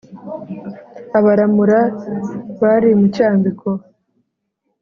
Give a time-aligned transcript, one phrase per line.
[1.17, 1.79] abaramura
[2.61, 3.67] bari mu cyambiko.